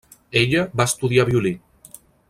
[0.41, 1.53] Ella va estudiar violí.